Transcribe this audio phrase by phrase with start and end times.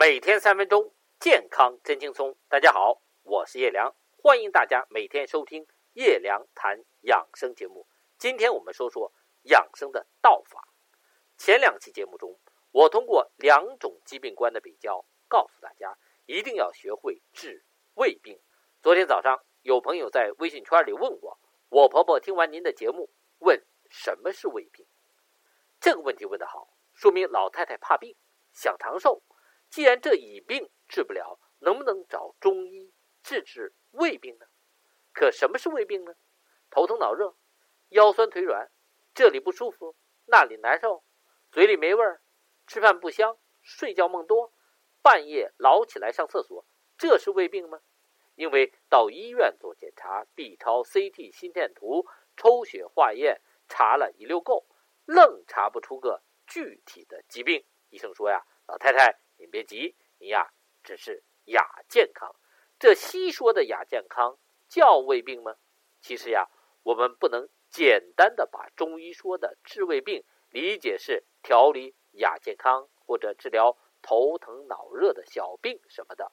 [0.00, 2.34] 每天三分钟，健康真轻松。
[2.48, 7.86] 大家好，我是叶良，欢迎大家每天收听叶良谈养生节目。
[8.16, 10.66] 今天我们说说养生的道法。
[11.36, 12.40] 前两期节目中，
[12.72, 17.62] 我通过两种疾病观的比较，告诉大家一定要学会治
[17.92, 18.40] 胃病。
[18.80, 21.38] 昨天早上，有朋友在微信圈里问我，
[21.68, 23.10] 我婆婆听完您的节目，
[23.40, 24.86] 问什么是胃病？
[25.78, 28.16] 这个问题问得好，说明老太太怕病，
[28.54, 29.20] 想长寿。
[29.70, 34.46] 既然这乙病治不了，能不能找中医治治胃病呢？
[35.12, 36.14] 可什么是胃病呢？
[36.70, 37.36] 头疼脑热，
[37.88, 38.70] 腰酸腿软，
[39.14, 39.96] 这里不舒服，
[40.26, 41.04] 那里难受，
[41.52, 42.20] 嘴里没味儿，
[42.66, 44.52] 吃饭不香，睡觉梦多，
[45.02, 46.66] 半夜老起来上厕所，
[46.98, 47.80] 这是胃病吗？
[48.34, 54.66] 因为到医院做检查，B 超、CT、心电图、抽血化验，查了一溜够，
[55.04, 57.64] 愣查不出个具体的疾病。
[57.90, 59.20] 医生说呀，老太太。
[59.40, 60.52] 你别急，你呀
[60.84, 62.36] 只是亚健康。
[62.78, 64.38] 这西说的亚健康
[64.68, 65.56] 叫胃病吗？
[66.02, 66.50] 其实呀，
[66.82, 76.32] 我们不能简单的把中医说的治胃病理解是调理亚健康或者治疗头疼脑热的小病什么的。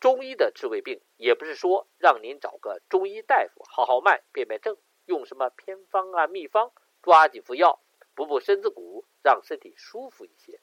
[0.00, 7.80] 中医的治胃病也不是说让您找个中医大夫号号脉辨辨证，用什么偏方啊秘方抓几副药
[8.16, 10.60] 补补身子骨，让身体舒服一些。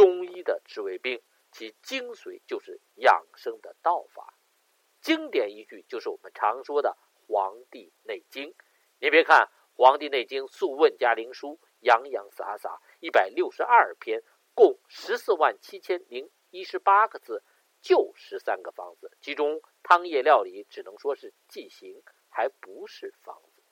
[0.00, 1.20] 中医的治胃病，
[1.52, 4.32] 其精髓就是养生的道法。
[5.02, 6.96] 经典依据就是我们常说的
[7.28, 8.52] 《黄帝内经》。
[8.98, 9.42] 您别看
[9.74, 14.22] 《黄帝内经·素问·加灵书》洋洋洒洒一百六十二篇，
[14.54, 17.42] 共十四万七千零一十八个字，
[17.82, 23.62] 就十三个方子，其中汤液料理只能说是剂型，还不是方子，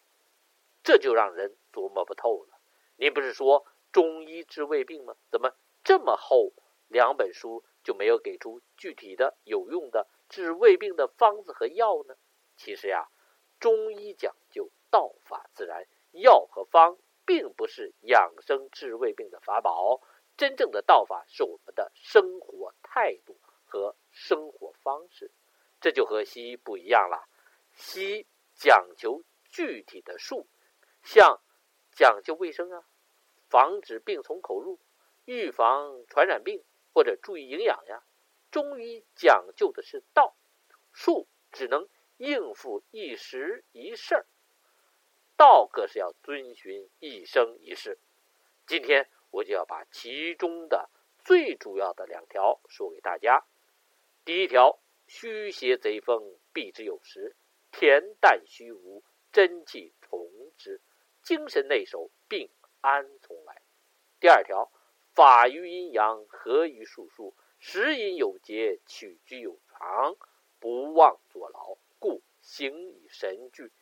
[0.82, 2.60] 这就让人琢磨不透了。
[2.96, 5.16] 您不是说中医治胃病吗？
[5.30, 5.54] 怎么？
[5.88, 6.52] 这么厚
[6.88, 12.14] 两本书就没有给出具体的有用的治胃病的方子和药呢？
[12.58, 13.08] 其实呀，
[13.58, 20.02] 中医讲究道法自然，药和方并不是养生治胃病的法宝，
[20.36, 25.30] 真正的道法是我们的生活态度和生活方式。
[25.80, 27.26] 这就和西医不一样了，
[27.72, 30.46] 西医讲究具体的术，
[31.02, 31.40] 像
[31.92, 32.84] 讲究卫生啊，
[33.48, 34.78] 防止病从口入。
[35.28, 38.02] 预防传染病或者注意营养呀，
[38.50, 40.34] 中医讲究的是道，
[40.90, 44.26] 术只能应付一时一事儿，
[45.36, 47.98] 道可是要遵循一生一世。
[48.66, 50.88] 今天我就要把其中的
[51.18, 53.44] 最主要的两条说给大家。
[54.24, 57.36] 第一条，虚邪贼风避之有时，
[57.70, 60.80] 恬淡虚无真气从之，
[61.22, 62.50] 精神内守，病
[62.80, 63.60] 安从来。
[64.18, 64.72] 第二条。
[65.18, 70.14] 法于阴阳，合于术数，时饮有节，取之有常，
[70.60, 73.72] 不忘坐牢，故行以神俱，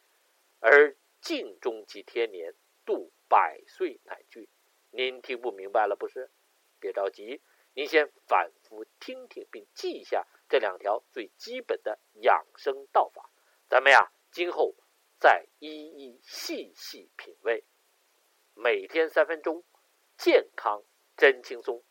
[0.61, 2.55] 而尽终其天年，
[2.87, 4.49] 度百岁乃具。
[4.91, 6.31] 您听不明白了不是？
[6.81, 7.43] 别着急，
[7.75, 13.29] 您先反复听听，并记一下这两条最基本的养生道法。
[13.69, 14.75] 咱们呀，今后
[15.19, 17.63] 再一一细细品味。
[18.55, 19.63] 每天三分钟，
[20.17, 20.83] 健康。
[21.17, 21.83] 真轻松。